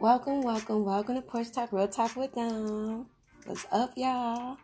[0.00, 3.08] Welcome, welcome, welcome to Push Talk, Real Talk with them.
[3.46, 4.56] What's up, y'all?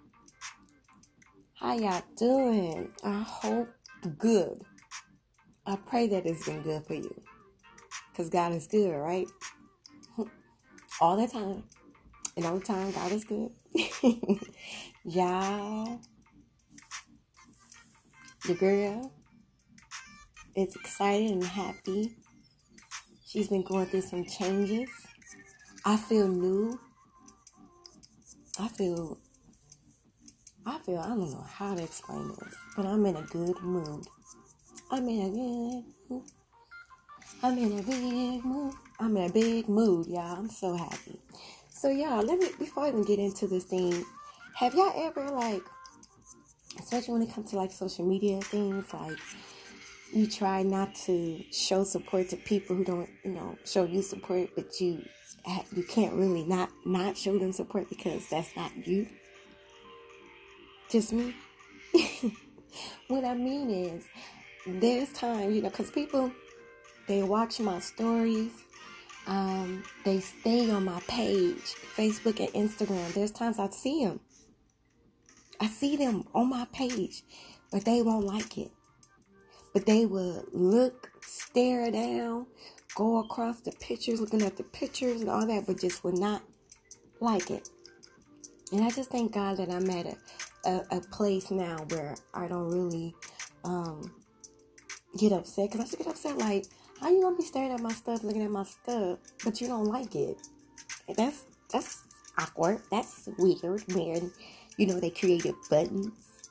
[1.54, 2.92] How y'all doing?
[3.02, 3.68] I hope
[4.16, 4.62] good.
[5.66, 7.20] I pray that it's been good for you.
[8.12, 9.26] Because God is good, right?
[11.00, 11.64] All the time.
[12.36, 13.50] And all the time, God is good.
[15.04, 16.00] y'all,
[18.46, 19.12] the girl
[20.54, 22.16] is excited and happy.
[23.26, 24.88] She's been going through some changes
[25.86, 26.80] I feel new.
[28.58, 29.18] I feel,
[30.64, 34.06] I feel, I don't know how to explain this, but I'm in a good mood.
[34.90, 36.24] I'm in a good mood.
[37.42, 38.74] I'm in a big mood.
[38.98, 40.38] I'm in a big mood, y'all.
[40.38, 41.20] I'm so happy.
[41.68, 44.04] So, y'all, let me, before I even get into this thing,
[44.54, 45.62] have y'all ever, like,
[46.78, 49.18] especially when it comes to, like, social media things, like,
[50.14, 54.48] you try not to show support to people who don't, you know, show you support,
[54.54, 55.04] but you
[55.74, 59.06] you can't really not not show them support because that's not you.
[60.90, 61.34] Just me.
[63.08, 64.04] what I mean is,
[64.66, 66.30] there's time, you know, because people
[67.06, 68.52] they watch my stories,
[69.26, 73.12] um, they stay on my page, Facebook and Instagram.
[73.12, 74.20] There's times I see them.
[75.60, 77.22] I see them on my page,
[77.70, 78.70] but they won't like it.
[79.72, 82.46] But they will look, stare down,
[82.94, 86.42] go across the pictures, looking at the pictures and all that, but just would not
[87.20, 87.68] like it.
[88.72, 90.16] And I just thank God that I'm at a,
[90.68, 93.14] a, a place now where I don't really
[93.64, 94.12] um,
[95.18, 95.70] get upset.
[95.70, 96.66] Because I to get upset like,
[97.00, 99.86] how you gonna be staring at my stuff, looking at my stuff, but you don't
[99.86, 100.38] like it?
[101.16, 102.02] That's that's
[102.38, 102.80] awkward.
[102.90, 103.82] That's weird.
[103.94, 104.30] Weird.
[104.76, 106.50] You know, they created buttons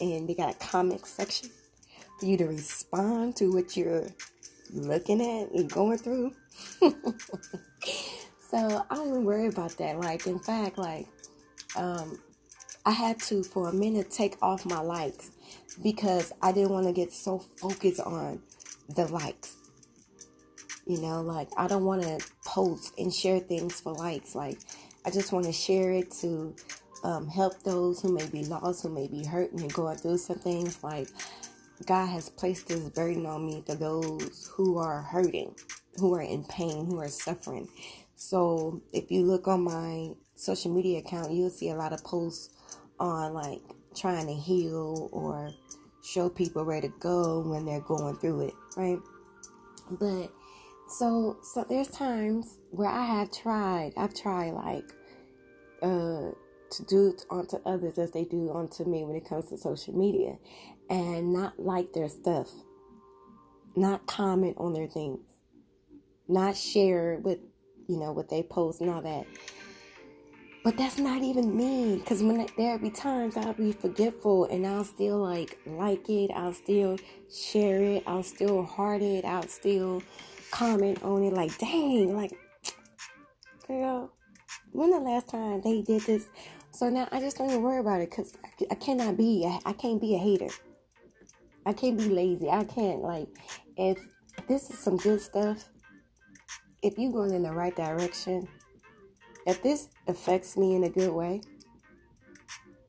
[0.00, 1.50] and they got a comment section
[2.18, 4.06] for you to respond to what you're
[4.74, 6.32] looking at and going through.
[6.80, 6.94] so
[8.90, 9.98] I don't worry about that.
[9.98, 11.06] Like, in fact, like,
[11.76, 12.18] um,
[12.86, 15.30] I had to for a minute take off my likes
[15.82, 18.42] because I didn't want to get so focused on
[18.94, 19.56] the likes.
[20.86, 24.34] You know, like I don't want to post and share things for likes.
[24.34, 24.58] Like
[25.06, 26.54] I just want to share it to
[27.04, 30.38] um, help those who may be lost, who may be hurting and going through some
[30.38, 30.84] things.
[30.84, 31.08] Like
[31.86, 35.54] God has placed this burden on me for those who are hurting,
[35.96, 37.68] who are in pain, who are suffering.
[38.16, 42.54] So if you look on my social media account, you'll see a lot of posts
[42.98, 43.60] on like
[43.94, 45.52] trying to heal or
[46.02, 48.98] show people where to go when they're going through it, right?
[49.90, 50.30] But
[50.88, 54.84] so so there's times where I have tried, I've tried like
[55.82, 56.30] uh
[56.70, 60.36] to do onto others as they do onto me when it comes to social media
[60.90, 62.50] and not like their stuff,
[63.76, 65.20] not comment on their things,
[66.28, 67.38] not share with,
[67.88, 69.26] you know, what they post and all that.
[70.62, 74.84] But that's not even me, because when there be times I'll be forgetful and I'll
[74.84, 76.96] still like like it, I'll still
[77.30, 80.02] share it, I'll still heart it, I'll still
[80.50, 81.34] comment on it.
[81.34, 82.32] Like, dang, like,
[83.68, 84.10] girl,
[84.72, 86.28] when the last time they did this?
[86.70, 88.32] So now I just don't even worry about it because
[88.70, 90.48] I, cannot be, I, I can't be a hater.
[91.66, 92.48] I can't be lazy.
[92.50, 93.28] I can't like
[93.76, 93.98] if
[94.48, 95.64] this is some good stuff.
[96.82, 98.46] If you're going in the right direction,
[99.46, 101.40] if this affects me in a good way,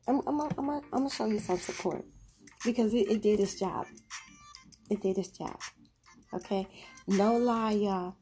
[0.06, 2.04] I'm I'm I'm, I'm, I'm gonna show you some support
[2.64, 3.86] because it, it did its job.
[4.90, 5.58] It did its job.
[6.34, 6.66] Okay,
[7.06, 8.16] no lie, y'all.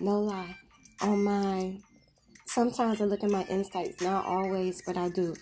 [0.00, 0.56] No lie.
[1.00, 1.78] On my
[2.46, 5.34] sometimes I look at my insights, not always, but I do.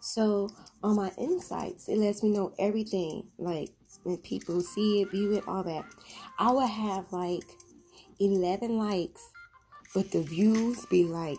[0.00, 0.48] So
[0.82, 3.26] on my insights, it lets me know everything.
[3.38, 3.70] Like
[4.02, 5.84] when people see it, view it, all that.
[6.38, 7.44] I would have like
[8.18, 9.30] 11 likes,
[9.94, 11.38] but the views be like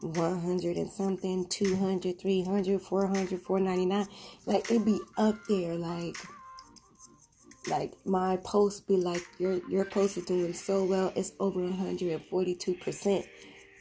[0.00, 4.06] 100 and something, 200, 300, 400, 499.
[4.46, 5.74] Like it be up there.
[5.74, 6.16] Like,
[7.68, 11.12] like my post be like, your, your post is doing so well.
[11.14, 13.26] It's over 142%.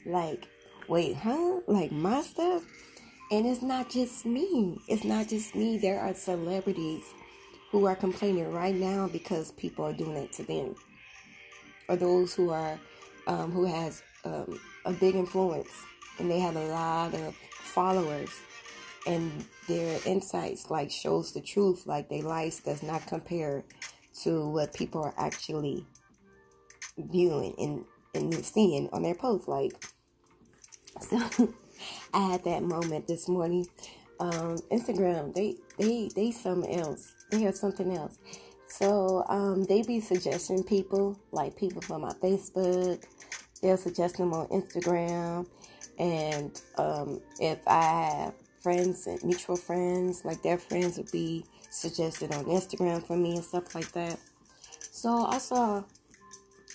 [0.05, 0.47] Like,
[0.87, 1.61] wait, huh?
[1.67, 2.63] Like my stuff?
[3.31, 4.79] And it's not just me.
[4.87, 5.77] It's not just me.
[5.77, 7.03] There are celebrities
[7.71, 10.75] who are complaining right now because people are doing it to them,
[11.87, 12.79] or those who are
[13.27, 15.69] um, who has um, a big influence
[16.17, 18.29] and they have a lot of followers,
[19.05, 21.85] and their insights like shows the truth.
[21.85, 23.63] Like their life does not compare
[24.23, 25.85] to what people are actually
[26.97, 27.85] viewing and
[28.15, 29.47] and seeing on their posts.
[29.47, 29.73] Like
[31.01, 31.53] so.
[32.13, 33.67] I had that moment this morning.
[34.19, 37.13] Um, Instagram, they they they something else.
[37.31, 38.17] They have something else.
[38.67, 43.03] So um, they be suggesting people, like people from my Facebook,
[43.61, 45.47] they'll suggest them on Instagram.
[45.97, 52.33] And um, if I have friends and mutual friends, like their friends would be suggested
[52.33, 54.19] on Instagram for me and stuff like that.
[54.91, 55.83] So I saw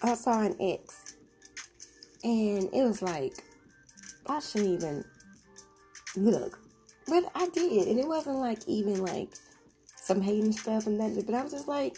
[0.03, 1.15] I saw an ex
[2.23, 3.35] and it was like
[4.27, 5.05] I shouldn't even
[6.17, 6.59] look.
[7.07, 9.29] But I did, and it wasn't like even like
[9.97, 11.97] some hating stuff and that, but I was just like,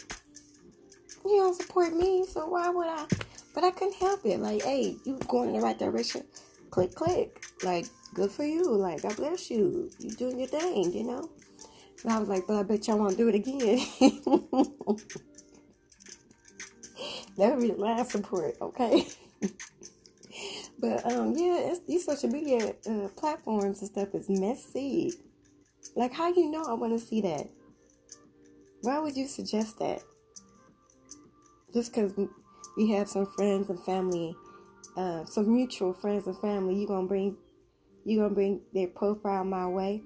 [1.25, 3.05] you don't support me, so why would I?
[3.53, 4.39] But I couldn't help it.
[4.39, 6.23] Like, hey, you going in the right direction.
[6.69, 7.43] Click, click.
[7.63, 8.63] Like, good for you.
[8.63, 9.89] Like, God bless you.
[9.99, 11.29] You doing your thing, you know?
[12.03, 13.79] And I was like, but I bet y'all won't do it again.
[17.37, 19.07] that would be the last support, okay?
[20.79, 25.13] but um, yeah, these social media uh, platforms and stuff is messy.
[25.95, 27.47] Like, how you know I want to see that?
[28.81, 30.01] Why would you suggest that?
[31.73, 32.13] Just because
[32.77, 34.35] we have some friends and family,
[34.95, 37.35] uh, some mutual friends and family, you gonna bring,
[38.05, 40.03] you gonna bring their profile my way,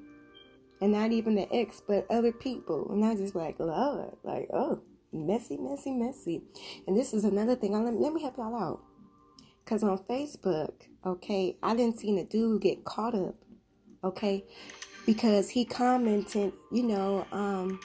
[0.81, 4.81] and not even the ex, but other people, and I just like, Lord, like, oh,
[5.11, 6.41] messy, messy, messy.
[6.87, 7.73] And this is another thing.
[7.73, 8.81] Let, let me help y'all out.
[9.65, 10.73] Cause on Facebook,
[11.05, 13.35] okay, I didn't see a dude get caught up,
[14.03, 14.43] okay,
[15.05, 17.79] because he commented, you know, um,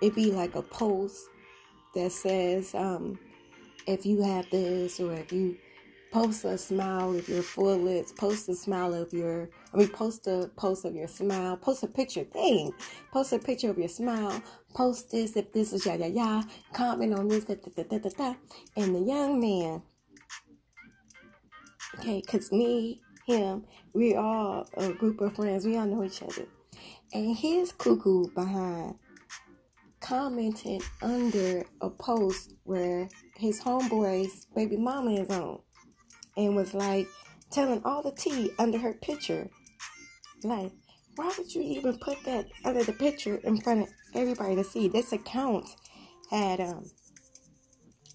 [0.00, 1.26] it'd be like a post
[1.94, 3.18] that says, um,
[3.86, 5.56] if you have this or if you
[6.12, 10.26] post a smile of your full lips, post a smile of your, I mean, post
[10.26, 12.72] a post of your smile, post a picture thing,
[13.12, 14.42] post a picture of your smile,
[14.74, 18.08] post this if this is ya ya ya, comment on this, da da da da
[18.10, 18.34] da,
[18.76, 19.82] and the young man,
[21.96, 26.46] okay, cause me, him, we all a group of friends, we all know each other,
[27.12, 28.94] and his cuckoo behind
[30.00, 35.58] commented under a post where his homeboy's baby mama is on
[36.36, 37.06] and was like
[37.50, 39.48] telling all the tea under her picture.
[40.44, 40.72] Like,
[41.16, 44.88] why would you even put that under the picture in front of everybody to see?
[44.88, 45.66] This account
[46.30, 46.84] had um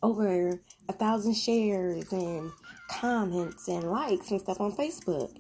[0.02, 0.60] over
[0.90, 2.52] a thousand shares and
[2.89, 5.31] comments and likes and stuff on Facebook.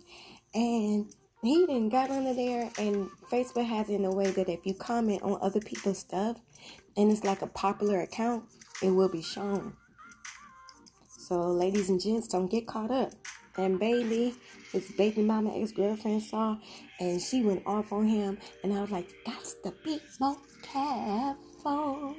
[0.53, 1.11] And
[1.41, 4.73] he didn't got under there and Facebook has it in a way that if you
[4.73, 6.37] comment on other people's stuff
[6.95, 8.45] and it's like a popular account,
[8.81, 9.73] it will be shown.
[11.07, 13.11] So ladies and gents, don't get caught up.
[13.57, 14.33] And baby,
[14.71, 16.57] his baby mama ex-girlfriend saw
[16.99, 22.15] and she went off on him and I was like, that's the be more careful.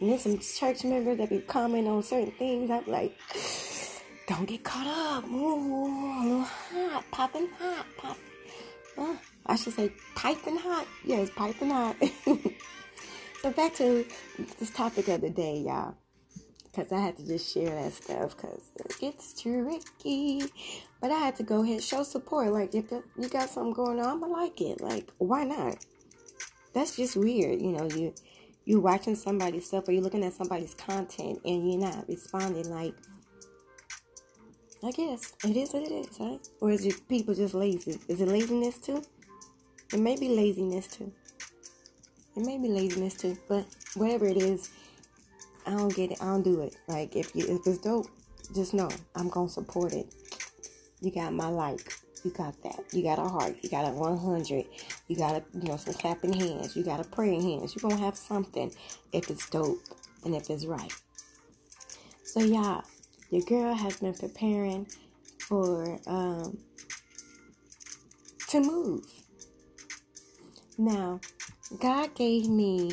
[0.00, 2.70] And then some church members that be commenting on certain things.
[2.70, 3.16] I'm like,
[4.30, 5.28] don't get caught up.
[5.28, 8.22] Ooh, a little hot, popping hot, popping
[8.96, 9.16] uh,
[9.46, 10.86] I should say piping hot.
[11.04, 11.96] Yes, piping hot.
[13.42, 14.06] so back to
[14.60, 15.96] this topic of the day, y'all.
[16.64, 20.44] Because I had to just share that stuff because it gets tricky.
[21.00, 22.52] But I had to go ahead show support.
[22.52, 24.80] Like, if you got something going on, I'm going to like it.
[24.80, 25.84] Like, why not?
[26.72, 27.60] That's just weird.
[27.60, 28.14] You know, you
[28.64, 32.94] you're watching somebody's stuff or you're looking at somebody's content and you're not responding like
[34.82, 36.40] I guess it is what it is, right?
[36.60, 37.98] Or is it people just lazy?
[38.08, 39.02] Is it laziness too?
[39.92, 41.12] It may be laziness too.
[42.36, 44.70] It may be laziness too, but whatever it is,
[45.66, 46.22] I don't get it.
[46.22, 46.76] I don't do it.
[46.88, 48.06] Like if you if it's dope,
[48.54, 50.06] just know I'm gonna support it.
[51.00, 51.92] You got my like.
[52.24, 52.84] You got that.
[52.92, 53.56] You got a heart.
[53.62, 54.66] You got a 100.
[55.08, 56.76] You got a you know some clapping hands.
[56.76, 57.74] You got a praying hands.
[57.74, 58.72] You're gonna have something
[59.12, 59.80] if it's dope
[60.24, 60.92] and if it's right.
[62.24, 62.82] So yeah,
[63.30, 64.86] your girl has been preparing
[65.38, 66.58] for um,
[68.48, 69.04] to move.
[70.76, 71.20] Now,
[71.80, 72.92] God gave me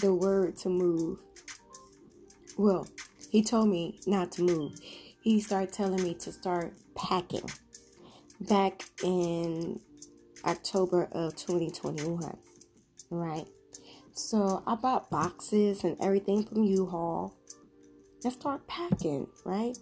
[0.00, 1.18] the word to move.
[2.56, 2.88] Well,
[3.30, 4.78] He told me not to move.
[5.20, 7.48] He started telling me to start packing
[8.40, 9.80] back in
[10.46, 12.36] October of 2021.
[13.10, 13.46] Right?
[14.14, 17.37] So I bought boxes and everything from U-Haul
[18.24, 19.76] and start packing, right?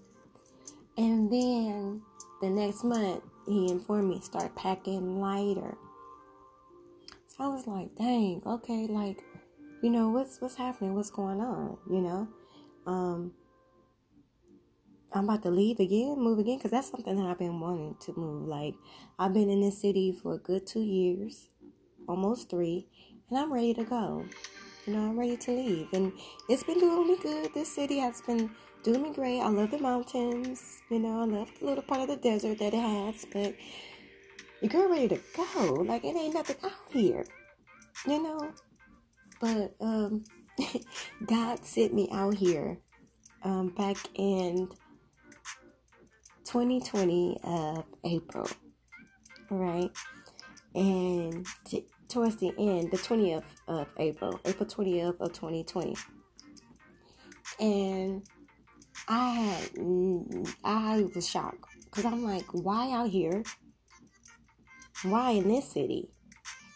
[0.97, 2.03] And then
[2.41, 5.77] the next month, he informed me start packing lighter.
[7.29, 9.23] So I was like, dang, okay, like,
[9.83, 10.95] you know, what's what's happening?
[10.95, 11.77] What's going on?
[11.91, 12.29] You know,
[12.87, 13.33] um,
[15.13, 18.19] I'm about to leave again, move again, because that's something that I've been wanting to
[18.19, 18.49] move.
[18.49, 18.75] Like,
[19.19, 21.49] I've been in this city for a good two years,
[22.09, 22.87] almost three,
[23.31, 24.25] and I'm ready to go.
[24.87, 25.89] You know, I'm ready to leave.
[25.93, 26.13] And
[26.49, 27.53] it's been doing me good.
[27.53, 28.51] This city has been
[28.85, 29.41] doing me great.
[29.41, 30.81] I love the mountains.
[30.91, 33.25] You know, I love the little part of the desert that it has.
[33.33, 33.57] But
[34.61, 35.73] your girl ready to go.
[35.87, 37.27] Like, it ain't nothing out here.
[38.07, 38.53] You know?
[39.41, 40.23] But um,
[41.27, 42.79] God sent me out here
[43.43, 44.69] um, back in
[46.45, 48.49] 2020 of April,
[49.51, 49.91] right?
[50.77, 55.97] And t- towards the end, the 20th of April, April 20th of 2020.
[57.61, 58.23] And
[59.09, 59.71] I had,
[60.65, 63.43] I was shocked because I'm like, why out here?
[65.03, 66.11] Why in this city?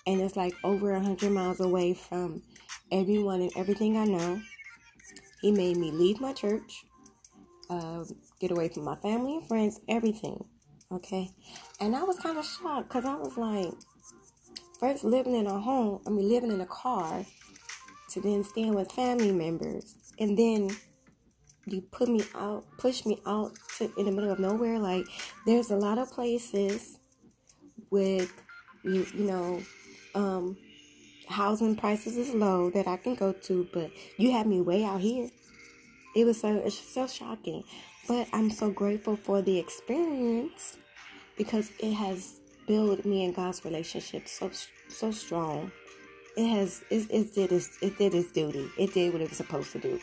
[0.07, 2.43] And it's like over a hundred miles away from
[2.91, 4.41] everyone and everything I know.
[5.41, 6.85] He made me leave my church,
[7.71, 8.05] uh,
[8.41, 10.45] get away from my family and friends, everything.
[10.93, 11.31] Okay.
[11.81, 13.73] And I was kind of shocked because I was like,
[14.81, 17.25] first living in a home, I mean, living in a car,
[18.11, 20.71] to then staying with family members, and then
[21.67, 24.79] you put me out, push me out to in the middle of nowhere.
[24.79, 25.05] Like,
[25.47, 26.99] there's a lot of places
[27.91, 28.33] with,
[28.83, 29.63] you, you know,
[30.15, 30.57] um,
[31.29, 35.01] housing prices is low that I can go to, but you have me way out
[35.01, 35.31] here.
[36.17, 37.63] It was so it's so shocking,
[38.09, 40.77] but I'm so grateful for the experience
[41.37, 42.40] because it has
[42.71, 44.49] built me and God's relationship so
[44.87, 45.73] so strong.
[46.37, 48.71] It has it, it did its it did its duty.
[48.79, 50.01] It did what it was supposed to do.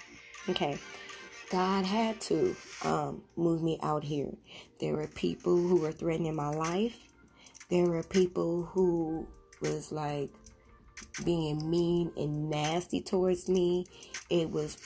[0.50, 0.78] Okay.
[1.50, 4.34] God had to um, move me out here.
[4.82, 6.98] There were people who were threatening my life.
[7.70, 9.26] There were people who
[9.62, 10.30] was like
[11.24, 13.86] being mean and nasty towards me.
[14.30, 14.78] It was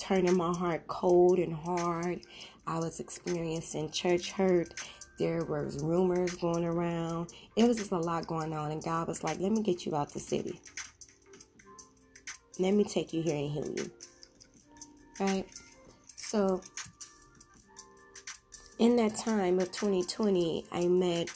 [0.00, 2.22] turning my heart cold and hard.
[2.66, 4.74] I was experiencing church hurt.
[5.20, 7.28] There was rumors going around.
[7.54, 8.72] It was just a lot going on.
[8.72, 10.58] And God was like, let me get you out the city.
[12.58, 13.90] Let me take you here and heal you.
[15.20, 15.46] Right?
[16.16, 16.62] So,
[18.78, 21.28] in that time of 2020, I met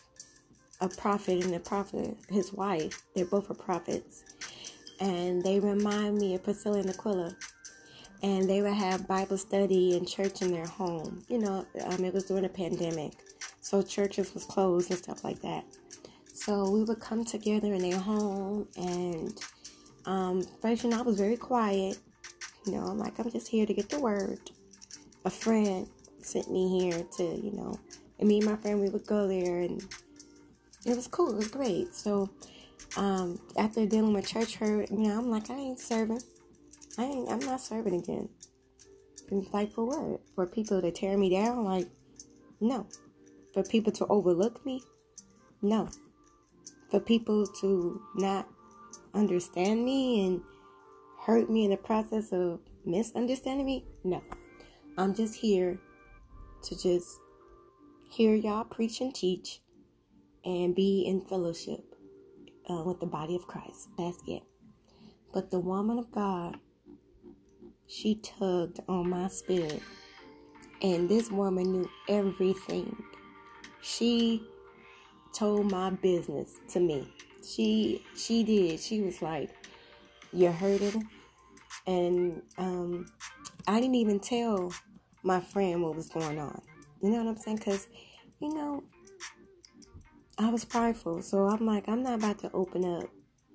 [0.81, 3.03] a prophet and a prophet, his wife.
[3.15, 4.25] They're both are prophets.
[4.99, 7.37] And they remind me of Priscilla and Aquila.
[8.23, 11.23] And they would have Bible study and church in their home.
[11.29, 13.13] You know, um, it was during a pandemic.
[13.75, 15.65] So churches was closed and stuff like that.
[16.33, 19.37] So we would come together in their home and
[20.07, 21.99] um, first, you know, I was very quiet.
[22.67, 24.39] You know, I'm like, I'm just here to get the word.
[25.25, 25.89] A friend
[26.23, 27.77] sent me here to, you know,
[28.21, 29.85] and me and my friend, we would go there and
[30.87, 31.33] it was cool.
[31.33, 31.97] It was great.
[31.97, 32.31] So
[32.97, 36.23] um, after dealing with church hurt, you know, I'm like, I ain't serving.
[36.97, 37.29] I ain't.
[37.29, 38.29] I'm not serving again.
[39.33, 40.21] And like for what?
[40.37, 41.65] For people to tear me down?
[41.65, 41.89] Like,
[42.61, 42.87] no.
[43.55, 44.83] For people to overlook me?
[45.63, 45.89] No.
[46.91, 48.49] For people to not
[49.15, 50.43] understand me and
[51.21, 53.85] hurt me in the process of misunderstanding me?
[54.03, 54.23] No.
[54.99, 55.79] I'm just here
[56.65, 57.21] to just
[58.11, 59.61] hear y'all preach and teach
[60.45, 61.81] and be in fellowship
[62.69, 63.89] uh, with the body of Christ.
[63.97, 64.43] That's it.
[65.33, 66.57] But the woman of God,
[67.87, 69.81] she tugged on my spirit.
[70.83, 72.97] And this woman knew everything.
[73.85, 74.43] She
[75.35, 77.07] told my business to me.
[77.47, 78.81] She she did.
[78.81, 79.51] She was like,
[80.33, 81.07] "You're hurting,"
[81.87, 83.07] and um,
[83.69, 84.73] I didn't even tell
[85.23, 86.63] my friend what was going on.
[87.03, 87.59] You know what I'm saying?
[87.59, 87.87] Because
[88.41, 88.83] you know
[90.39, 93.09] I was prideful, so I'm like, I'm not about to open up,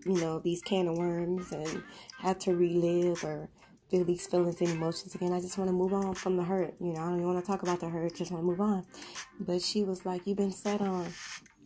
[0.06, 1.84] you know, these can of worms and
[2.20, 3.50] have to relive or
[3.90, 5.34] feel these feelings and emotions again.
[5.34, 6.76] I just want to move on from the hurt.
[6.80, 8.16] You know, I don't even want to talk about the hurt.
[8.16, 8.86] Just want to move on.
[9.40, 11.06] But she was like, "You've been set on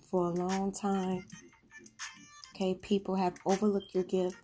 [0.09, 1.25] for a long time.
[2.55, 4.37] Okay, people have overlooked your gift.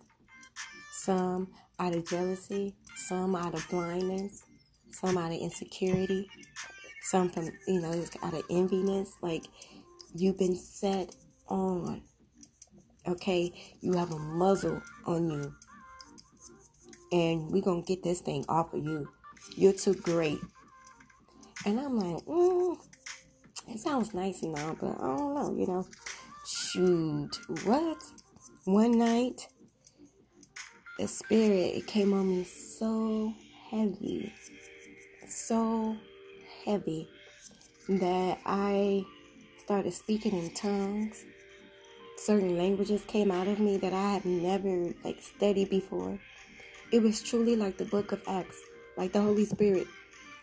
[0.92, 2.74] Some out of jealousy,
[3.08, 4.42] some out of blindness,
[4.90, 6.28] some out of insecurity,
[7.02, 9.10] some from you know out of enviness.
[9.22, 9.46] Like."
[10.14, 11.14] You've been set
[11.48, 12.02] on.
[13.06, 13.52] Okay?
[13.80, 15.54] You have a muzzle on you.
[17.12, 19.08] And we're to get this thing off of you.
[19.56, 20.38] You're too great.
[21.66, 22.76] And I'm like, mm,
[23.68, 25.86] it sounds nice and all, but I don't know, you know.
[26.46, 27.98] Shoot, what?
[28.64, 29.46] One night,
[30.98, 33.32] the spirit, it came on me so
[33.70, 34.32] heavy,
[35.28, 35.96] so
[36.64, 37.08] heavy
[37.88, 39.04] that I
[39.58, 41.24] started speaking in tongues.
[42.16, 46.18] Certain languages came out of me that I had never like studied before.
[46.92, 48.60] It was truly like the book of Acts,
[48.96, 49.86] like the Holy Spirit.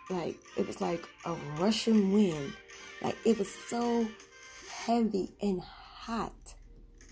[0.10, 2.54] Like it was like a rushing wind.
[3.02, 4.08] Like it was so
[4.70, 6.34] heavy and hot.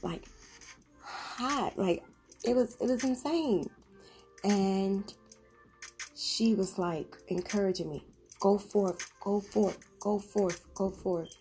[0.01, 0.25] Like
[1.01, 1.77] hot.
[1.77, 2.03] Like
[2.43, 3.69] it was it was insane.
[4.43, 5.13] And
[6.15, 8.05] she was like encouraging me,
[8.39, 11.35] go forth, go forth, go forth, go forth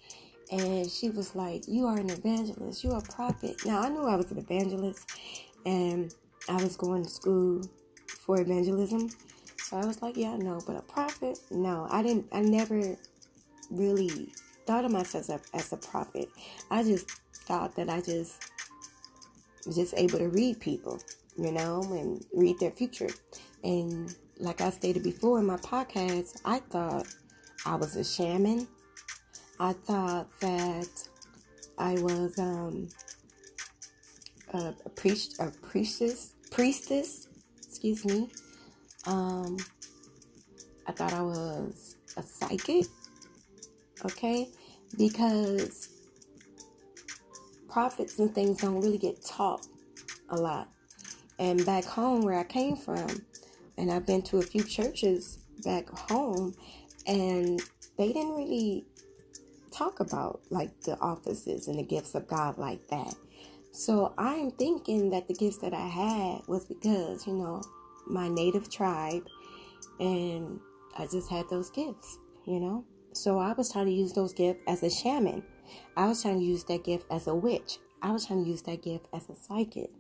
[0.51, 3.65] and she was like, You are an evangelist, you're a prophet.
[3.65, 5.11] Now, I knew I was an evangelist,
[5.65, 6.15] and
[6.49, 7.63] I was going to school
[8.07, 9.11] for evangelism.
[9.59, 11.39] So I was like, Yeah, no, but a prophet?
[11.51, 12.97] No, I didn't, I never
[13.71, 14.33] really
[14.67, 16.29] thought of myself as a, as a prophet.
[16.71, 17.11] I just
[17.47, 18.51] thought that I just
[19.67, 21.01] was just able to read people,
[21.37, 23.11] you know, and read their future.
[23.63, 27.07] And like I stated before in my podcast, I thought
[27.65, 28.67] I was a shaman.
[29.59, 31.09] I thought that
[31.79, 32.89] I was um,
[34.53, 37.29] a, a priest, a priestess, priestess.
[37.85, 38.31] Excuse me.
[39.07, 39.59] Um,
[40.87, 42.87] I thought I was a psychic.
[44.07, 44.49] Okay,
[44.97, 45.91] because
[47.69, 49.67] prophets and things don't really get taught
[50.31, 50.71] a lot.
[51.39, 53.07] And back home where I came from,
[53.77, 56.55] and I've been to a few churches back home,
[57.07, 57.61] and
[57.99, 58.87] they didn't really
[59.71, 63.15] talk about like the offices and the gifts of God like that.
[63.75, 67.61] So I'm thinking that the gifts that I had was because, you know,
[68.07, 69.27] my native tribe
[69.99, 70.61] and
[70.97, 72.85] I just had those gifts, you know.
[73.15, 75.43] So I was trying to use those gifts as a shaman.
[75.97, 77.79] I was trying to use that gift as a witch.
[78.01, 79.91] I was trying to use that gift as a psychic,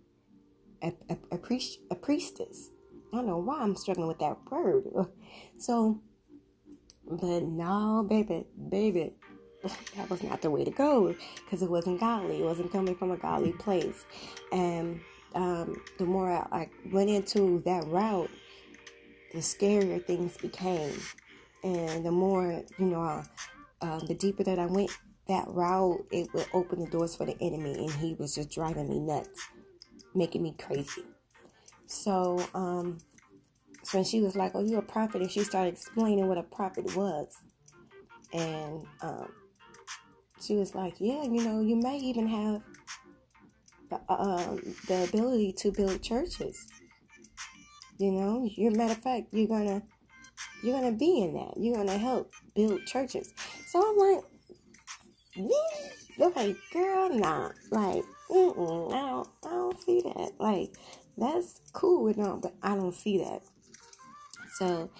[0.81, 2.71] a, a, a, priest, a priestess.
[3.13, 4.85] I don't know why I'm struggling with that word.
[5.59, 6.01] So,
[7.11, 9.15] but no, baby, baby,
[9.97, 12.41] that was not the way to go because it wasn't godly.
[12.41, 14.05] It wasn't coming from a godly place.
[14.53, 15.01] And
[15.35, 18.31] um, the more I, I went into that route,
[19.33, 20.99] the scarier things became.
[21.63, 23.25] And the more, you know, uh,
[23.81, 24.91] uh, the deeper that I went
[25.29, 27.75] that route, it would open the doors for the enemy.
[27.75, 29.41] And he was just driving me nuts,
[30.15, 31.05] making me crazy.
[31.87, 32.99] So, um,
[33.83, 36.43] so when she was like, "Oh, you're a prophet," and she started explaining what a
[36.43, 37.29] prophet was,
[38.33, 39.29] and um,
[40.45, 42.63] she was like, "Yeah, you know, you may even have
[43.91, 44.57] the, uh,
[44.89, 46.67] the ability to build churches.
[47.99, 49.83] You know, you matter of fact, you're gonna
[50.63, 51.55] you're gonna be in that.
[51.57, 53.33] You're gonna help build churches."
[53.67, 54.25] So I'm like?
[56.19, 60.33] They're like, "Girl, nah." Like, mm I don't, I don't see that.
[60.39, 60.75] Like,
[61.17, 63.43] that's cool and all, but I don't see that.
[64.59, 64.91] So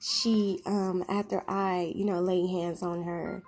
[0.00, 3.42] she, um, after I, you know, laid hands on her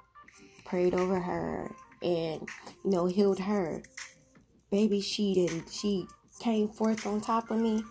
[0.75, 1.71] prayed over her
[2.03, 2.49] and
[2.85, 3.81] you know healed her.
[4.73, 6.09] Baby she didn't she
[6.41, 7.85] came forth on top of me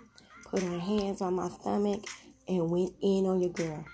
[0.44, 2.04] put her hands on my stomach
[2.50, 3.86] and went in on your girl.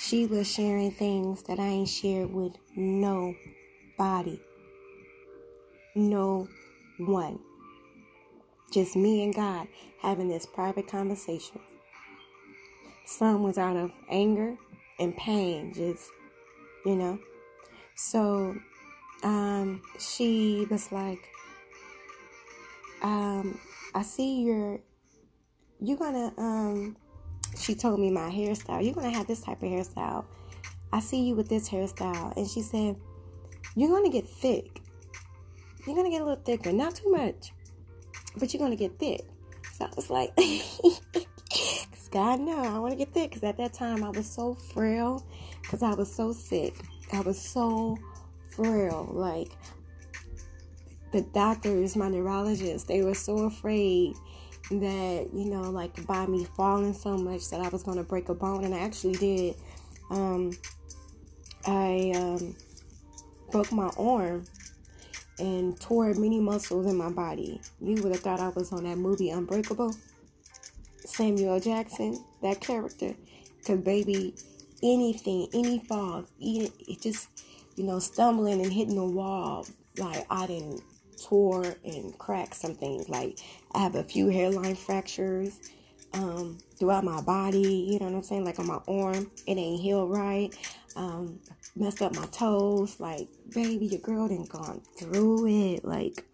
[0.00, 4.40] She was sharing things that i ain't shared with nobody.
[5.94, 6.48] No
[6.98, 7.38] one.
[8.72, 9.68] Just me and god
[10.00, 11.60] having this private conversation.
[13.06, 14.56] Some was out of anger
[14.98, 16.10] and pain just
[16.84, 17.20] you know
[18.02, 18.56] so
[19.22, 21.30] um, she was like,
[23.02, 23.60] um,
[23.94, 24.80] I see you're,
[25.80, 26.96] you're gonna, um,
[27.56, 30.24] she told me my hairstyle, you're gonna have this type of hairstyle.
[30.92, 32.36] I see you with this hairstyle.
[32.36, 32.96] And she said,
[33.76, 34.82] You're gonna get thick.
[35.86, 37.52] You're gonna get a little thicker, not too much,
[38.36, 39.22] but you're gonna get thick.
[39.74, 40.36] So I was like,
[42.12, 43.30] God, no, I want to get thick.
[43.30, 45.24] Because at that time I was so frail
[45.62, 46.74] because I was so sick.
[47.12, 47.98] I was so
[48.50, 49.08] frail.
[49.12, 49.52] Like
[51.12, 54.16] the doctors, my neurologists, they were so afraid
[54.70, 58.34] that, you know, like by me falling so much that I was to break a
[58.34, 58.64] bone.
[58.64, 59.56] And I actually did.
[60.10, 60.52] Um,
[61.66, 62.56] I um,
[63.50, 64.44] broke my arm
[65.38, 67.60] and tore many muscles in my body.
[67.80, 69.94] You would have thought I was on that movie Unbreakable.
[71.04, 73.14] Samuel Jackson, that character.
[73.58, 74.34] Because, baby,
[74.82, 77.28] anything, any falls, it, it just,
[77.76, 79.66] you know, stumbling and hitting the wall.
[79.98, 80.82] Like I didn't
[81.22, 83.08] tore and crack some things.
[83.08, 83.38] Like
[83.72, 85.58] I have a few hairline fractures
[86.14, 87.88] um, throughout my body.
[87.90, 88.44] You know what I'm saying?
[88.44, 90.54] Like on my arm, it ain't healed right.
[90.96, 91.38] Um,
[91.76, 92.98] messed up my toes.
[93.00, 95.84] Like baby, your girl didn't gone through it.
[95.84, 96.24] Like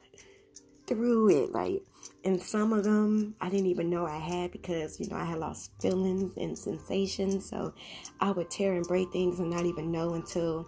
[0.86, 1.52] through it.
[1.52, 1.82] Like
[2.24, 5.38] and some of them I didn't even know I had because you know I had
[5.38, 7.48] lost feelings and sensations.
[7.48, 7.74] So
[8.20, 10.66] I would tear and break things and not even know until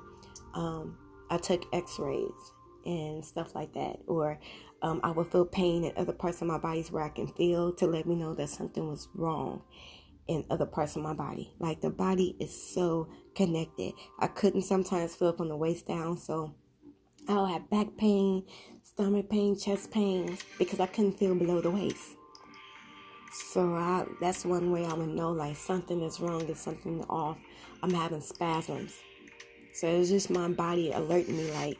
[0.54, 0.96] um,
[1.30, 2.52] I took X-rays
[2.86, 4.38] and stuff like that, or
[4.82, 7.72] um, I would feel pain in other parts of my bodies where I can feel
[7.74, 9.62] to let me know that something was wrong
[10.28, 11.52] in other parts of my body.
[11.58, 13.92] Like the body is so connected.
[14.18, 16.54] I couldn't sometimes feel from the waist down, so
[17.28, 18.44] I'll have back pain,
[19.00, 22.16] stomach pain, chest pains because I couldn't feel below the waist.
[23.32, 27.38] So I, that's one way I would know like something is wrong, there's something off.
[27.82, 29.00] I'm having spasms.
[29.72, 31.78] So it's just my body alerting me like,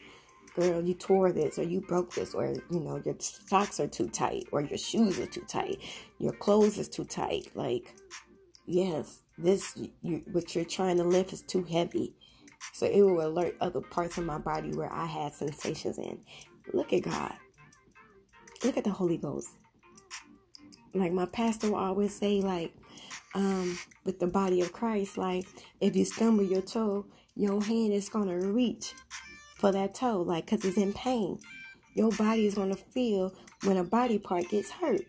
[0.56, 4.08] girl, you tore this or you broke this or you know your socks are too
[4.08, 5.78] tight or your shoes are too tight,
[6.18, 7.50] your clothes is too tight.
[7.54, 7.94] Like,
[8.64, 12.14] yes, this you what you're trying to lift is too heavy.
[12.72, 16.18] So it will alert other parts of my body where I had sensations in.
[16.72, 17.34] Look at God.
[18.64, 19.48] Look at the Holy Ghost.
[20.94, 22.74] Like my pastor will always say, like,
[23.34, 25.46] um, with the body of Christ, like
[25.80, 27.06] if you stumble your toe,
[27.36, 28.94] your hand is gonna reach
[29.58, 31.38] for that toe, like because it's in pain.
[31.94, 33.32] Your body is gonna feel
[33.64, 35.02] when a body part gets hurt.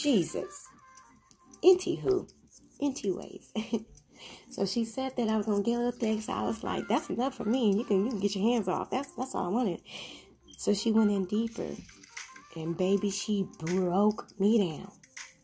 [0.00, 0.68] Jesus.
[1.64, 2.28] Anywho,
[2.80, 3.52] ways.
[4.50, 6.22] so she said that I was gonna get a little thick.
[6.22, 7.76] So I was like, that's enough for me.
[7.76, 8.90] You can you can get your hands off.
[8.90, 9.80] That's that's all I wanted.
[10.58, 11.68] So she went in deeper.
[12.54, 14.90] And baby, she broke me down.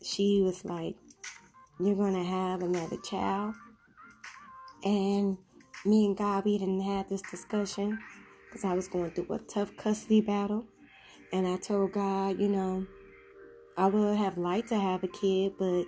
[0.03, 0.95] She was like,
[1.79, 3.53] You're gonna have another child.
[4.83, 5.37] And
[5.85, 7.99] me and God, we didn't have this discussion
[8.45, 10.65] because I was going through a tough custody battle.
[11.31, 12.85] And I told God, you know,
[13.77, 15.85] I would have liked to have a kid, but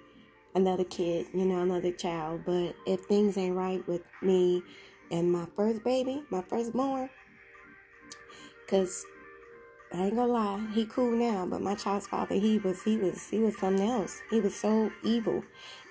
[0.56, 2.42] another kid, you know, another child.
[2.46, 4.64] But if things ain't right with me
[5.12, 7.10] and my first baby, my firstborn,
[8.66, 9.06] because
[9.94, 13.30] I ain't gonna lie, he cool now, but my child's father, he was, he was,
[13.30, 14.22] he was something else.
[14.32, 15.44] He was so evil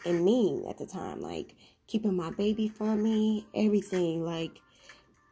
[0.05, 1.55] and mean at the time, like
[1.87, 4.61] keeping my baby from me, everything, like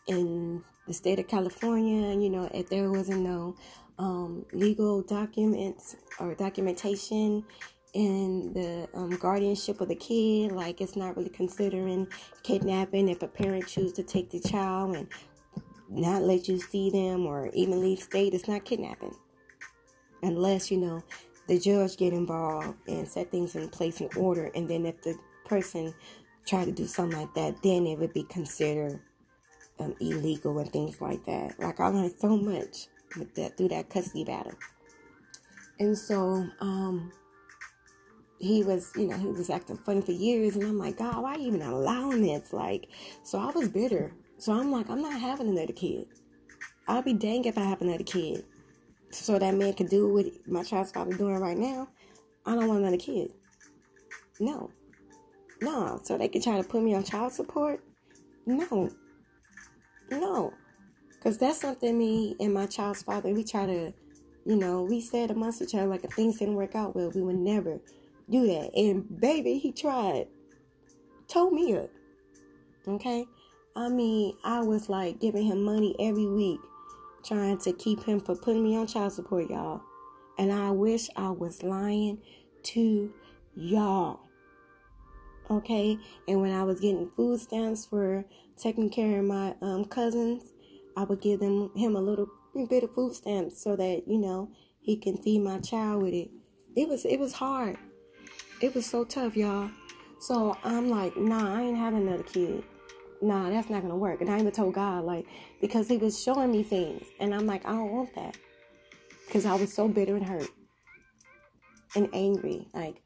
[0.07, 3.57] in the state of California, you know, if there wasn't no
[3.99, 7.45] um, legal documents or documentation
[7.93, 10.53] in the um, guardianship of the kid.
[10.53, 12.07] Like it's not really considering
[12.43, 15.09] kidnapping if a parent choose to take the child and
[15.89, 18.35] not let you see them or even leave state.
[18.35, 19.15] It's not kidnapping
[20.23, 21.03] unless you know
[21.49, 24.51] the judge get involved and set things in place in order.
[24.55, 25.93] And then if the person
[26.47, 29.01] try to do something like that, then it would be considered
[29.81, 31.59] um, illegal and things like that.
[31.59, 32.87] Like I learned so much
[33.19, 34.55] with that through that custody battle.
[35.79, 37.13] And so um
[38.43, 41.37] he was, you know, he was acting funny for years and I'm like, God, why
[41.37, 42.53] are you even allowing this?
[42.53, 42.89] Like
[43.23, 44.13] so I was bitter.
[44.39, 46.07] So I'm like, I'm not having another kid.
[46.89, 48.45] I'll be dang if I have another kid.
[49.11, 51.87] So that man can do what my child's father doing right now.
[52.45, 53.31] I don't want another kid.
[54.41, 54.71] No.
[55.61, 56.01] No.
[56.03, 57.85] So they can try to put me on child support?
[58.45, 58.91] No.
[60.11, 60.53] No.
[61.11, 63.93] Because that's something me and my child's father, we try to,
[64.45, 67.23] you know, we said amongst each other, like, if things didn't work out well, we
[67.23, 67.81] would never
[68.31, 68.71] do that.
[68.75, 70.27] And baby, he tried.
[71.29, 71.91] Told me up.
[72.87, 73.27] Okay?
[73.75, 76.61] I mean, I was like giving him money every week,
[77.25, 79.81] trying to keep him from putting me on child support, y'all.
[80.39, 82.19] And I wish I was lying
[82.65, 83.13] to
[83.55, 84.21] y'all.
[85.51, 85.99] Okay?
[86.29, 88.25] And when I was getting food stamps for
[88.57, 90.53] taking care of my um, cousins,
[90.97, 92.29] I would give them him a little
[92.69, 96.31] bit of food stamps so that you know he can feed my child with it.
[96.77, 97.79] It was it was hard.
[98.63, 99.69] It was so tough, y'all.
[100.21, 102.63] So I'm like, nah, I ain't having another kid.
[103.21, 104.21] Nah, that's not gonna work.
[104.21, 105.27] And I even told God, like,
[105.61, 108.37] because He was showing me things, and I'm like, I don't want that,
[109.27, 110.49] because I was so bitter and hurt
[111.97, 112.69] and angry.
[112.73, 113.03] Like,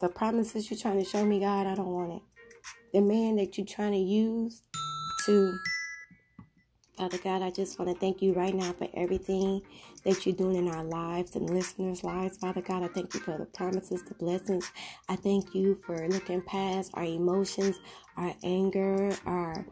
[0.00, 2.22] the promises you're trying to show me, God, I don't want it.
[2.92, 4.62] The man that you're trying to use
[5.26, 5.58] to
[6.96, 9.60] Father God, I just want to thank you right now for everything
[10.06, 12.38] that you're doing in our lives and listeners' lives.
[12.38, 14.72] Father God, I thank you for the promises, the blessings.
[15.10, 17.80] I thank you for looking past our emotions,
[18.16, 19.66] our anger, our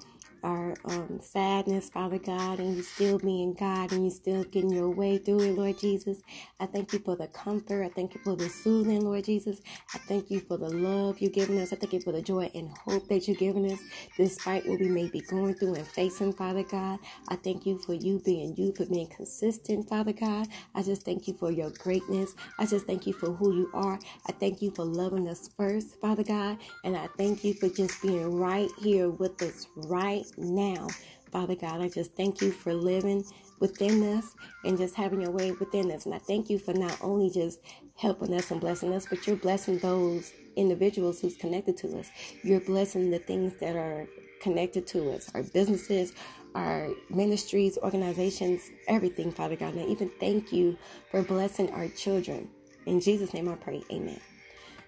[0.44, 4.90] our um, sadness, Father God, and you still being God and you still getting your
[4.90, 6.20] way through it, Lord Jesus.
[6.60, 7.84] I thank you for the comfort.
[7.84, 9.60] I thank you for the soothing, Lord Jesus.
[9.94, 11.72] I thank you for the love you're giving us.
[11.74, 13.80] I thank you for the joy and hope that you're giving us
[14.18, 17.00] despite what we may be going through and facing, Father God.
[17.28, 20.48] I thank you for you being you, for being consistent, Father God.
[20.76, 22.34] I just thank you for your greatness.
[22.58, 23.98] I just thank you for who you are.
[24.28, 26.58] I thank you for loving us first, Father God.
[26.84, 30.88] And I thank you for just being right here with us right now.
[31.32, 33.24] Father God, I just thank you for living
[33.60, 36.06] within us and just having your way within us.
[36.06, 37.60] And I thank you for not only just
[37.96, 42.10] helping us and blessing us, but you're blessing those individuals who's connected to us.
[42.42, 44.06] You're blessing the things that are
[44.40, 46.12] connected to us, our businesses,
[46.54, 49.74] our ministries, organizations, everything, Father God.
[49.74, 50.78] And I even thank you
[51.10, 52.48] for blessing our children.
[52.86, 53.82] In Jesus' name I pray.
[53.92, 54.20] Amen.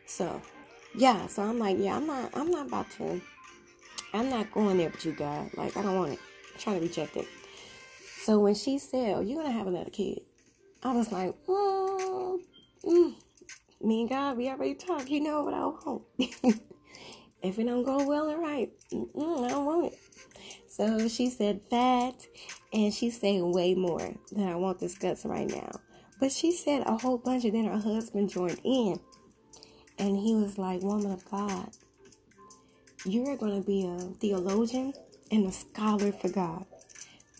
[0.07, 0.41] So
[0.97, 3.21] yeah, so I'm like, yeah, I'm not I'm not about to
[4.17, 5.51] I'm not going there with you, God.
[5.57, 6.19] Like, I don't want it.
[6.55, 7.27] I'm trying to reject it.
[8.23, 10.21] So when she said, oh, you're going to have another kid,
[10.83, 12.39] I was like, mm,
[12.85, 13.15] mm.
[13.83, 15.09] me and God, we already talked.
[15.09, 16.03] You know what I want.
[17.43, 18.97] if it don't go well and right, I
[19.49, 19.99] don't want it.
[20.69, 22.27] So she said that,
[22.73, 25.71] and she's saying way more than I won't discuss right now.
[26.19, 28.99] But she said a whole bunch, and then her husband joined in.
[29.99, 31.71] And he was like, Woman of God,
[33.07, 34.93] you're going to be a theologian
[35.31, 36.65] and a scholar for God.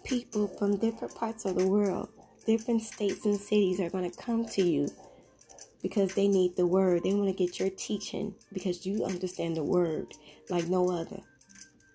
[0.05, 2.09] People from different parts of the world,
[2.47, 4.89] different states and cities are going to come to you
[5.83, 7.03] because they need the word.
[7.03, 10.07] They want to get your teaching because you understand the word
[10.49, 11.21] like no other.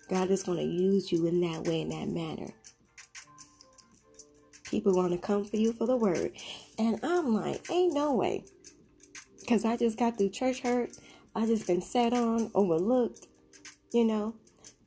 [0.08, 2.52] God is going to use you in that way, in that manner.
[4.64, 6.32] People want to come for you for the word.
[6.78, 8.44] And I'm like, ain't no way.
[9.40, 10.90] Because I just got through church hurt.
[11.34, 13.26] I just been sat on, overlooked,
[13.92, 14.34] you know.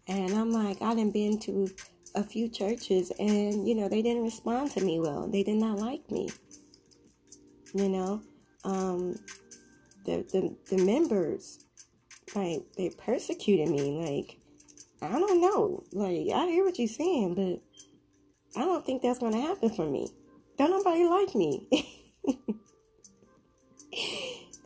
[0.08, 1.70] And I'm like, I done been to
[2.14, 5.28] a few churches and, you know, they didn't respond to me well.
[5.28, 6.30] They did not like me.
[7.74, 8.22] You know,
[8.64, 9.18] um,
[10.06, 11.66] the, the, the members,
[12.36, 14.06] like, they persecuted me.
[14.06, 14.38] Like,
[15.02, 15.84] I don't know.
[15.92, 19.90] Like, I hear what you're saying, but I don't think that's going to happen for
[19.90, 20.08] me.
[20.58, 21.68] Don't nobody like me.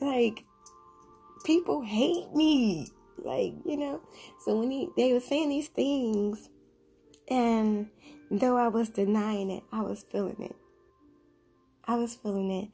[0.02, 0.44] like,
[1.46, 2.90] people hate me.
[3.24, 4.02] Like, you know.
[4.46, 6.50] So when he, they were saying these things,
[7.30, 7.90] and
[8.32, 10.56] though I was denying it, I was feeling it.
[11.86, 12.70] I was feeling it.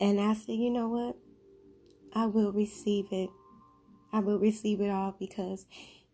[0.00, 1.16] And I said, you know what?
[2.14, 3.30] I will receive it.
[4.12, 5.66] I will receive it all because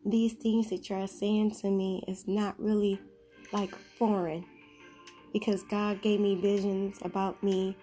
[0.05, 3.01] these things that you're saying to me is not really
[3.53, 4.45] like foreign
[5.33, 7.77] because God gave me visions about me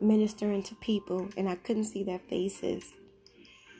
[0.00, 2.92] ministering to people and I couldn't see their faces.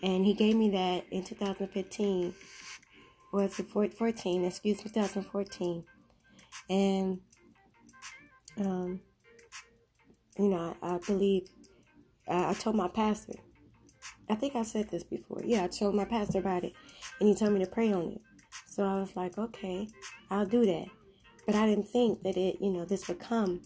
[0.02, 2.34] And He gave me that in 2015
[3.32, 5.84] or it's 14, excuse me, 2014.
[6.68, 7.20] And,
[8.58, 9.00] um,
[10.38, 11.48] you know, I, I believe
[12.28, 13.34] I, I told my pastor,
[14.28, 15.42] I think I said this before.
[15.44, 16.72] Yeah, I told my pastor about it
[17.18, 18.20] and he told me to pray on it.
[18.66, 19.88] So I was like, okay,
[20.30, 20.86] I'll do that.
[21.46, 23.62] But I didn't think that it, you know, this would come.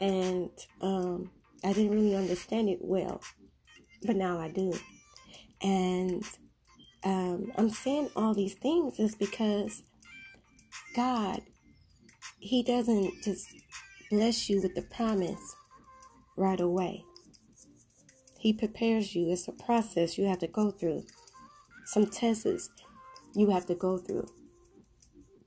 [0.00, 1.30] And um,
[1.62, 3.20] I didn't really understand it well.
[4.04, 4.72] But now I do.
[5.62, 6.24] And
[7.04, 9.82] um, I'm saying all these things is because
[10.96, 11.40] God,
[12.38, 13.46] He doesn't just
[14.10, 15.56] bless you with the promise
[16.36, 17.04] right away.
[18.38, 19.30] He prepares you.
[19.30, 21.04] It's a process you have to go through
[21.90, 22.70] some tests
[23.34, 24.28] you have to go through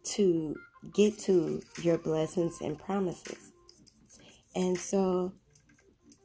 [0.04, 0.56] to
[0.94, 3.52] get to your blessings and promises.
[4.56, 5.32] And so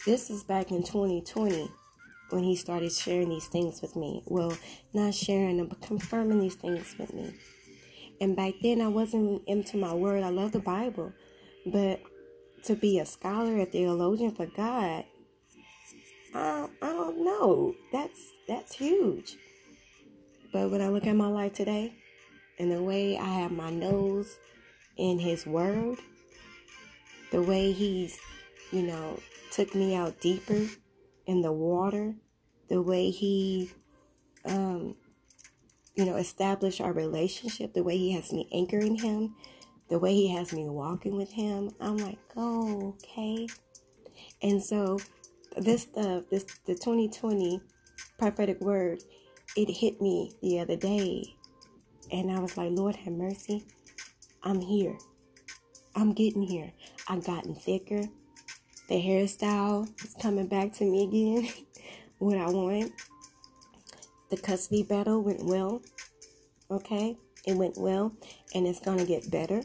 [0.04, 1.70] this is back in 2020
[2.30, 4.22] when he started sharing these things with me.
[4.26, 4.56] Well,
[4.92, 7.34] not sharing them, but confirming these things with me.
[8.20, 10.22] And back then, I wasn't into my word.
[10.22, 11.12] I love the Bible,
[11.66, 12.00] but
[12.64, 15.04] to be a scholar, a theologian for God,
[16.34, 17.74] I, I don't know.
[17.92, 19.36] That's that's huge.
[20.52, 21.92] But when I look at my life today
[22.58, 24.38] and the way I have my nose
[24.96, 25.98] in His Word,
[27.30, 28.18] the way He's,
[28.72, 29.20] you know,
[29.52, 30.66] took me out deeper
[31.28, 32.14] in the water,
[32.68, 33.70] the way He,
[34.44, 34.96] um,
[35.94, 39.36] you know, established our relationship, the way He has me anchoring Him,
[39.90, 43.46] the way He has me walking with Him, I'm like, oh, okay.
[44.42, 44.98] And so
[45.56, 47.60] this stuff, this the 2020
[48.18, 49.02] prophetic word
[49.56, 51.34] it hit me the other day.
[52.12, 53.66] And I was like, Lord have mercy.
[54.42, 54.96] I'm here.
[55.96, 56.72] I'm getting here.
[57.08, 58.04] I've gotten thicker.
[58.88, 61.52] The hairstyle is coming back to me again.
[62.18, 62.90] what I want.
[64.30, 65.82] The custody battle went well.
[66.70, 67.16] Okay?
[67.46, 68.12] It went well.
[68.54, 69.62] And it's to get better.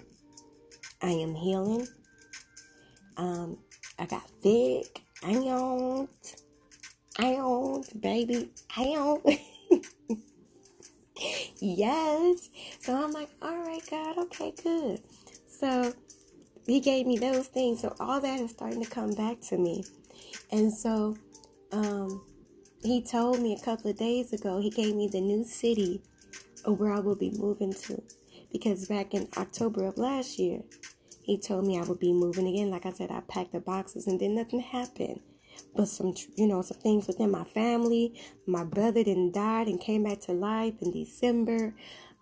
[1.01, 1.87] I am healing.
[3.15, 3.59] Um,
[3.97, 5.01] I got thick.
[5.23, 6.09] I owned.
[7.17, 8.49] I owned, baby.
[8.75, 9.39] I owned.
[11.59, 12.49] yes.
[12.81, 15.01] So I'm like, all right, God, okay, good.
[15.47, 15.93] So
[16.65, 17.81] he gave me those things.
[17.81, 19.83] So all that is starting to come back to me.
[20.51, 21.17] And so
[21.71, 22.25] um,
[22.83, 26.01] he told me a couple of days ago, he gave me the new city
[26.65, 28.01] where I will be moving to.
[28.51, 30.61] Because back in October of last year,
[31.23, 32.69] he told me I would be moving again.
[32.69, 35.21] Like I said, I packed the boxes and then nothing happened
[35.75, 38.13] but some you know some things within my family
[38.45, 41.73] my brother then died and came back to life in december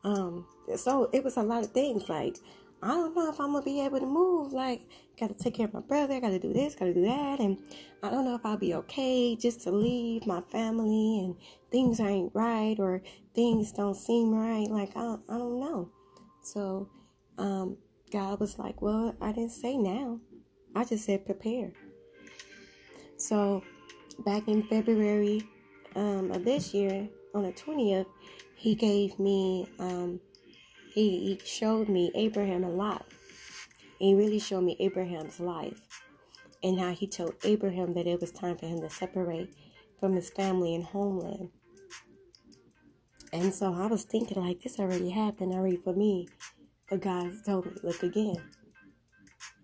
[0.03, 2.37] um so it was a lot of things like
[2.81, 4.81] i don't know if i'm gonna be able to move like
[5.19, 7.57] gotta take care of my brother gotta do this gotta do that and
[8.03, 11.35] i don't know if i'll be okay just to leave my family and
[11.71, 13.01] things ain't right or
[13.35, 15.89] things don't seem right like i, I don't know.
[16.43, 16.89] So
[17.37, 17.77] um
[18.11, 20.19] god was like well i didn't say now.
[20.75, 21.73] I just said prepare.
[23.17, 23.63] So,
[24.25, 25.43] back in February
[25.95, 28.07] um, of this year, on the 20th,
[28.55, 30.19] he gave me, um,
[30.93, 33.05] he, he showed me Abraham a lot.
[33.99, 35.81] He really showed me Abraham's life
[36.63, 39.53] and how he told Abraham that it was time for him to separate
[39.99, 41.49] from his family and homeland.
[43.33, 46.27] And so I was thinking, like, this already happened already for me.
[46.89, 48.41] But God told me, look again.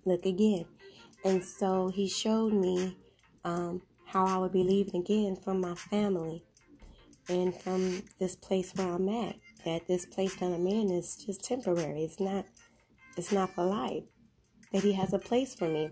[0.06, 0.66] Look again.
[1.26, 2.98] And so he showed me
[3.44, 6.44] um, how I would be leaving again from my family
[7.28, 9.36] and from this place where I'm at.
[9.68, 12.06] That this place that I'm in is just temporary.
[12.06, 12.46] It's not
[13.18, 14.06] it's not for life.
[14.72, 15.90] That he has a place for me.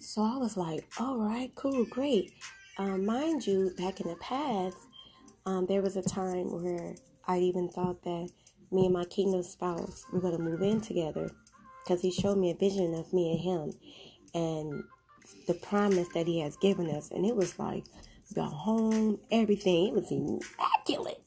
[0.00, 2.32] So I was like, all right, cool, great.
[2.78, 4.76] Um, mind you, back in the past,
[5.46, 6.96] um, there was a time where
[7.28, 8.30] I even thought that
[8.72, 11.30] me and my kingdom spouse were going to move in together
[11.84, 13.80] because he showed me a vision of me and him
[14.34, 14.82] and
[15.46, 17.12] the promise that he has given us.
[17.12, 17.84] And it was like
[18.34, 19.86] the home, everything.
[19.86, 21.21] It was immaculate.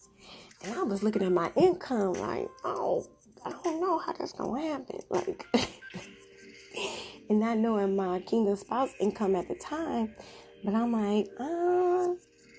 [0.66, 3.06] And I was looking at my income like, oh,
[3.46, 5.00] I don't know how that's to happen.
[5.12, 5.46] Like,
[7.30, 10.16] and not knowing my kingdom spouse income at the time.
[10.64, 12.14] But I'm like, uh,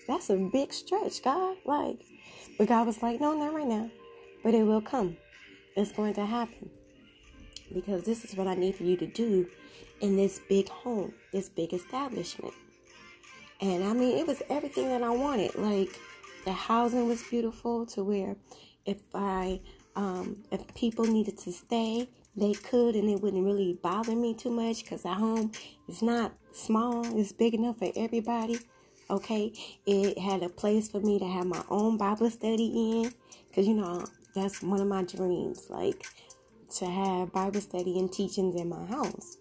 [0.07, 1.57] that's a big stretch, God.
[1.65, 2.05] Like,
[2.59, 3.91] but God was like, no, not right now.
[4.45, 5.17] But it will come.
[5.77, 6.71] It's going to happen.
[7.75, 9.49] Because this is what I need for you to do
[10.01, 12.55] in this big home, this big establishment.
[13.61, 15.57] And I mean, it was everything that I wanted.
[15.57, 15.99] Like,
[16.47, 18.37] the housing was beautiful to where
[18.87, 19.61] if I,
[19.97, 24.51] um, if people needed to stay, they could and it wouldn't really bother me too
[24.51, 25.51] much because the home
[25.89, 28.61] is not small, it's big enough for everybody.
[29.11, 29.53] Okay,
[29.87, 33.13] it had a place for me to have my own Bible study in
[33.49, 34.05] because you know
[34.35, 36.07] that's one of my dreams, like
[36.77, 39.37] to have Bible study and teachings in my house.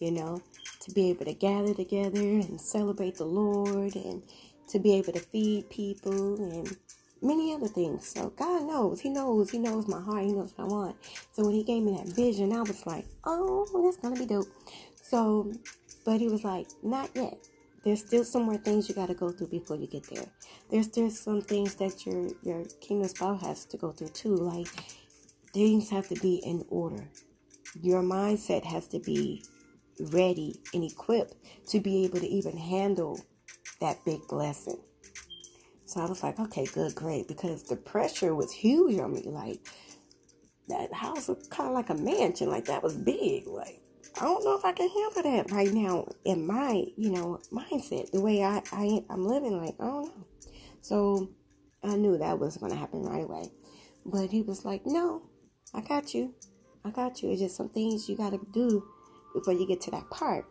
[0.00, 0.40] You know,
[0.80, 4.22] to be able to gather together and celebrate the Lord and
[4.68, 6.76] to be able to feed people and
[7.22, 8.08] many other things.
[8.08, 9.00] So God knows.
[9.00, 9.50] He knows.
[9.50, 10.24] He knows my heart.
[10.24, 10.96] He knows what I want.
[11.32, 14.26] So when he gave me that vision, I was like, oh, that's going to be
[14.26, 14.48] dope.
[15.02, 15.52] So,
[16.04, 17.38] but he was like, not yet.
[17.84, 20.26] There's still some more things you got to go through before you get there.
[20.70, 24.34] There's still some things that your your kingdom spouse has to go through too.
[24.34, 24.66] Like
[25.54, 27.08] things have to be in order.
[27.80, 29.44] Your mindset has to be
[30.12, 31.34] ready and equipped
[31.68, 33.20] to be able to even handle
[33.80, 34.78] that big blessing.
[35.86, 39.22] So I was like, okay, good, great, because the pressure was huge on me.
[39.24, 39.60] Like
[40.68, 43.46] that house was kind of like a mansion, like that was big.
[43.46, 43.80] Like
[44.20, 48.10] I don't know if I can handle that right now in my, you know, mindset.
[48.10, 50.26] The way I, I I'm living, like I don't know.
[50.80, 51.30] So
[51.82, 53.50] I knew that was going to happen right away.
[54.04, 55.22] But he was like, no,
[55.74, 56.34] I got you.
[56.84, 57.30] I got you.
[57.30, 58.84] It's just some things you got to do
[59.34, 60.46] before you get to that part.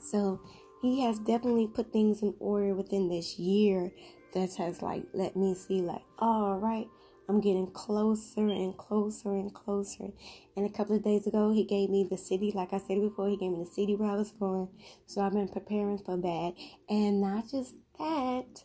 [0.00, 0.40] So
[0.82, 3.92] he has definitely put things in order within this year
[4.34, 6.86] that has like let me see like all right
[7.28, 10.10] i'm getting closer and closer and closer.
[10.56, 13.28] And a couple of days ago he gave me the city like i said before
[13.28, 14.68] he gave me the city where i was going.
[15.06, 16.52] So i've been preparing for that.
[16.88, 18.64] And not just that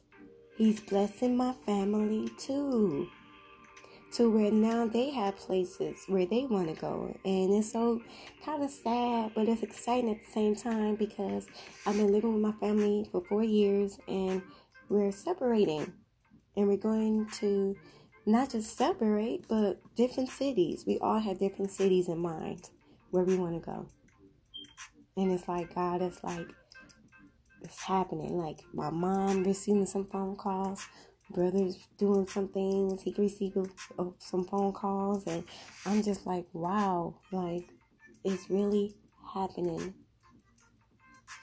[0.58, 3.10] he's blessing my family too
[4.14, 7.16] to where now they have places where they want to go.
[7.24, 8.02] And it's so
[8.44, 11.48] kind of sad, but it's exciting at the same time because
[11.86, 14.42] I've been living with my family for four years and
[14.90, 15.94] we're separating
[16.58, 17.76] and we're going to
[18.26, 20.84] not just separate, but different cities.
[20.86, 22.70] We all have different cities in mind
[23.10, 23.88] where we want to go.
[25.18, 26.48] And it's like, God, it's like,
[27.64, 28.38] it's happening.
[28.38, 30.88] Like, my mom receiving some phone calls,
[31.32, 33.58] brothers doing some things, he received
[33.98, 35.44] uh, some phone calls, and
[35.86, 37.70] I'm just like, wow, like,
[38.24, 38.96] it's really
[39.34, 39.94] happening.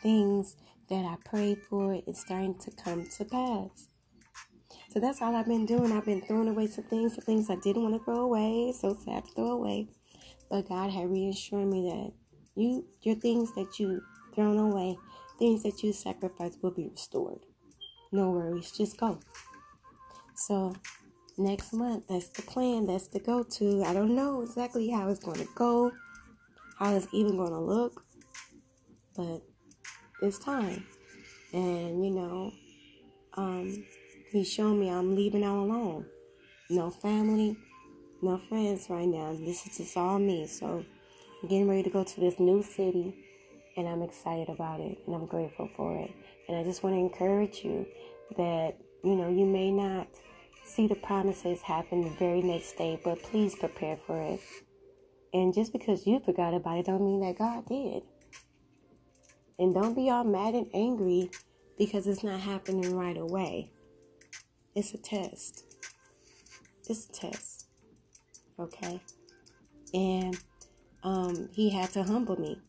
[0.02, 0.56] Things
[0.88, 3.88] that I prayed for is starting to come to pass.
[4.90, 5.92] So that's all I've been doing.
[5.92, 8.72] I've been throwing away some things, some things I didn't want to throw away.
[8.78, 9.88] So sad to throw away.
[10.50, 12.12] But God had reassured me that
[12.54, 14.00] you your things that you
[14.34, 14.96] thrown away,
[15.38, 17.40] things that you sacrificed will be restored.
[18.12, 19.20] No worries, just go.
[20.38, 20.72] So
[21.36, 22.86] next month, that's the plan.
[22.86, 23.82] That's the go to.
[23.84, 25.90] I don't know exactly how it's going to go,
[26.78, 28.04] how it's even going to look,
[29.16, 29.42] but
[30.22, 30.86] it's time.
[31.52, 32.52] And, you know,
[33.34, 33.84] um,
[34.30, 36.06] he's showing me I'm leaving out alone.
[36.70, 37.56] No family,
[38.22, 39.32] no friends right now.
[39.32, 40.46] This is just all me.
[40.46, 40.84] So
[41.42, 43.12] I'm getting ready to go to this new city
[43.76, 46.12] and I'm excited about it and I'm grateful for it.
[46.46, 47.86] And I just want to encourage you
[48.36, 50.06] that, you know, you may not
[50.68, 54.40] see the promises happen the very next day, but please prepare for it.
[55.32, 58.02] And just because you forgot about it don't mean that God did.
[59.58, 61.30] And don't be all mad and angry
[61.76, 63.70] because it's not happening right away.
[64.74, 65.64] It's a test.
[66.88, 67.66] It's a test.
[68.58, 69.00] Okay?
[69.92, 70.38] And
[71.02, 72.60] um, he had to humble me.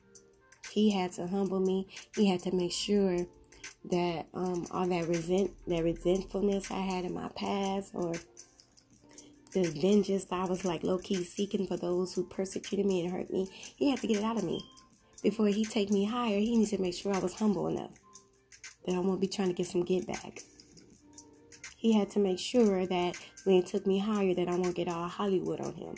[0.72, 1.88] He had to humble me.
[2.16, 3.26] He had to make sure
[3.86, 8.14] that um, all that resent that resentfulness I had in my past or
[9.54, 13.32] the vengeance I was like low key seeking for those who persecuted me and hurt
[13.32, 13.48] me.
[13.76, 14.64] He had to get it out of me.
[15.24, 17.92] Before he take me higher, he needs to make sure I was humble enough
[18.86, 20.42] that I won't be trying to get some get back.
[21.76, 24.88] He had to make sure that when he took me higher, that I won't get
[24.88, 25.96] all Hollywood on him.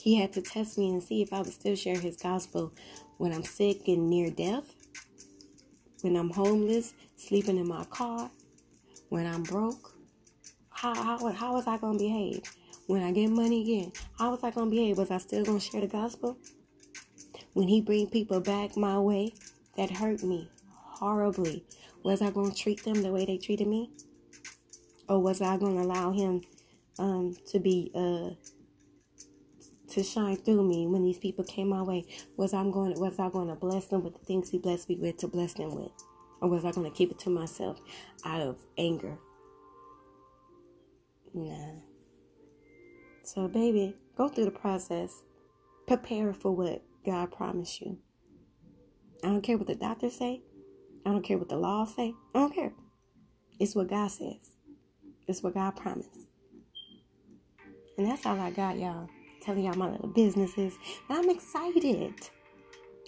[0.00, 2.72] He had to test me and see if I would still share his gospel
[3.18, 4.74] when I'm sick and near death,
[6.02, 8.30] when I'm homeless, sleeping in my car,
[9.08, 9.94] when I'm broke.
[10.70, 12.42] How, how, how was I going to behave?
[12.86, 14.98] When I get money again, how was I going to behave?
[14.98, 16.38] Was I still going to share the gospel?
[17.52, 19.34] When he bring people back my way
[19.76, 21.64] that hurt me horribly,
[22.02, 23.90] was I going to treat them the way they treated me?
[25.08, 26.42] Or was I going to allow him
[26.98, 28.30] um, to be uh,
[29.90, 32.06] to shine through me when these people came my way?
[32.36, 34.96] Was I going was I going to bless them with the things He blessed me
[34.96, 35.92] with to bless them with,
[36.40, 37.80] or was I going to keep it to myself
[38.24, 39.18] out of anger?
[41.34, 41.80] Nah.
[43.22, 45.22] So, baby, go through the process.
[45.86, 47.98] Prepare for what God promised you.
[49.22, 50.42] I don't care what the doctors say.
[51.06, 52.14] I don't care what the law say.
[52.34, 52.72] I don't care.
[53.58, 54.52] It's what God says.
[55.28, 56.28] It's what God promised.
[57.98, 59.08] And that's all I got, y'all
[59.40, 60.76] telling y'all my little businesses.
[61.08, 62.14] And I'm excited.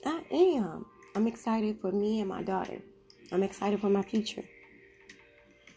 [0.05, 0.87] I am.
[1.15, 2.81] I'm excited for me and my daughter.
[3.31, 4.45] I'm excited for my future.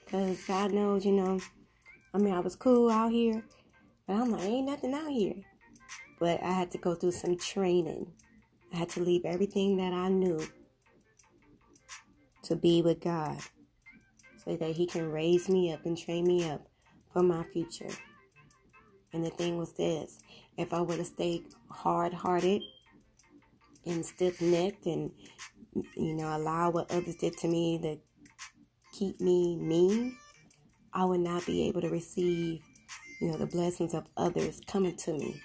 [0.06, 1.40] Because God knows, you know,
[2.14, 3.44] I mean, I was cool out here,
[4.08, 5.36] but I'm like, ain't nothing out here.
[6.20, 8.14] But I had to go through some training.
[8.74, 10.42] I had to leave everything that I knew
[12.44, 13.38] to be with God
[14.44, 16.68] so that He can raise me up and train me up
[17.12, 17.90] for my future.
[19.16, 20.20] And the thing was this
[20.58, 22.62] if I would have stayed hard hearted
[23.86, 25.10] and stiff necked and,
[25.96, 27.98] you know, allow what others did to me to
[28.92, 30.18] keep me mean,
[30.94, 32.60] I would not be able to receive,
[33.22, 35.42] you know, the blessings of others coming to me.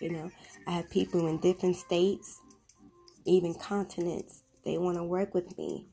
[0.00, 0.30] You know,
[0.66, 2.40] I have people in different states,
[3.24, 5.86] even continents, they want to work with me.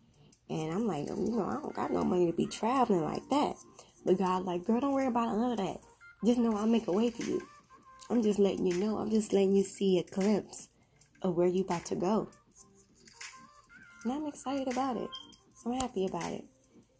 [0.50, 3.56] And I'm like, you know, I don't got no money to be traveling like that.
[4.04, 5.78] But God, like, girl, don't worry about none of that.
[6.26, 7.42] Just know I'll make a way for you.
[8.10, 8.98] I'm just letting you know.
[8.98, 10.70] I'm just letting you see a glimpse
[11.22, 12.30] of where you about to go.
[14.04, 15.10] And I'm excited about it.
[15.66, 16.46] I'm happy about it.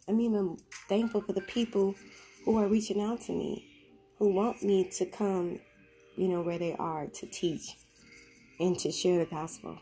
[0.06, 0.58] I'm even
[0.88, 1.94] thankful for the people
[2.44, 3.64] who are reaching out to me,
[4.18, 5.58] who want me to come,
[6.16, 7.76] you know, where they are to teach
[8.60, 9.78] and to share the gospel.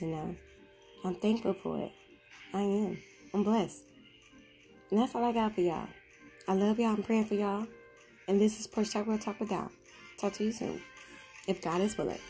[0.00, 0.36] You know,
[1.04, 1.92] I'm thankful for it.
[2.54, 2.98] I am.
[3.34, 3.84] I'm blessed.
[4.90, 5.88] And that's all I got for y'all.
[6.48, 6.94] I love y'all.
[6.94, 7.66] I'm praying for y'all.
[8.30, 9.48] And this is Push Talk Real Talk with
[10.16, 10.80] Talk to you soon.
[11.48, 12.20] If God is willing.